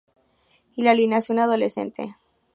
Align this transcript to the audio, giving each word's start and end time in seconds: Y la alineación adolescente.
Y 0.75 0.81
la 0.81 0.89
alineación 0.89 1.37
adolescente. 1.37 2.15